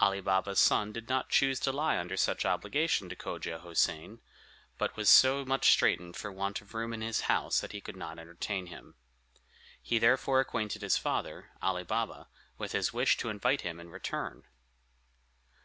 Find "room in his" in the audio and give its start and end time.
6.74-7.22